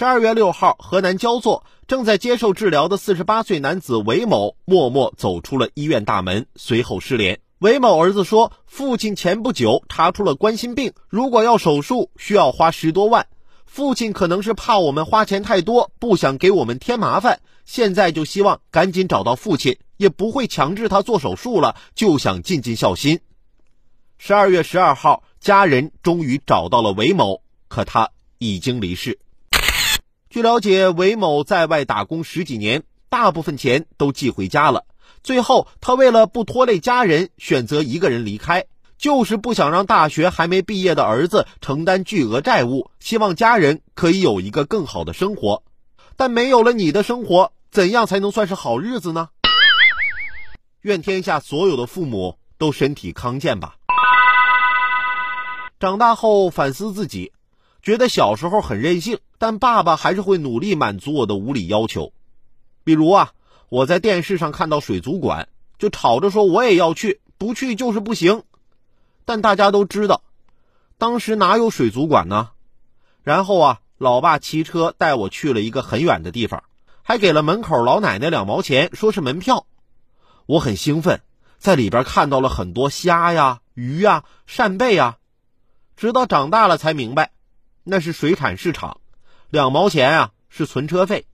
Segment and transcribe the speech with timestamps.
[0.00, 7.38] 十二月六号，河南焦作正在接受治疗的四十八岁男子韦某默默走出了医院大门，随后失联。
[7.58, 13.26] 韦某儿子说，父亲前不久查出了冠心病，如果要手术，需要花十多万。
[13.66, 23.20] 父亲可能是怕我们花钱太多，不想给我们添麻烦，现在就希望赶紧找到父亲，也不会强制他做手术了，就想尽尽孝心。
[24.16, 28.08] 十二月十二号，家人终于找到了韦某，可他
[28.38, 29.18] 已经离世。
[30.40, 34.86] 据了解，韦某在外打工十几年，大部分钱都寄回家了。
[35.22, 38.64] 最后，他为了不拖累家人，选择一个人离开，
[38.96, 45.62] 就是不想让大学还没毕业的儿子承担巨额债务，希望家人可以有一个更好的生活。
[46.16, 49.28] 但没有了你的生活，怎样才能算是好日子呢？
[50.80, 53.74] 愿天下所有的父母都身体康健吧。
[55.78, 57.30] 长大后反思自己。
[57.82, 62.12] 觉得小时候很任性，但爸爸还是会努力满足我的无理要求。
[62.84, 63.32] 比如啊，
[63.68, 68.42] 我在电视上看到水族馆，就吵着说我也要去，不去就是不行。
[69.24, 70.22] 但大家都知道，
[70.98, 72.50] 当时哪有水族馆呢？
[73.22, 76.64] 然后啊，老爸骑车带我去了一个很远的地方，
[77.02, 79.66] 还给了门口老奶奶两毛钱，说是门票。
[80.46, 81.20] 我很兴奋，
[81.58, 85.18] 在里边看到了很多虾呀、鱼呀、扇贝呀，
[85.96, 87.30] 直到长大了才明白。
[87.90, 89.00] 那是水产市场，
[89.48, 91.26] 两毛钱啊是存车费。